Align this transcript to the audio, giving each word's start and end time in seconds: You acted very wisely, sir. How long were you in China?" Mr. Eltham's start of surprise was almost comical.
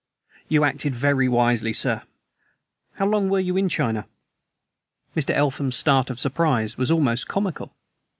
You 0.49 0.63
acted 0.63 0.95
very 0.95 1.29
wisely, 1.29 1.73
sir. 1.73 2.01
How 2.93 3.05
long 3.05 3.29
were 3.29 3.39
you 3.39 3.55
in 3.55 3.69
China?" 3.69 4.07
Mr. 5.15 5.29
Eltham's 5.29 5.75
start 5.75 6.09
of 6.09 6.19
surprise 6.19 6.75
was 6.75 6.89
almost 6.89 7.27
comical. 7.27 7.71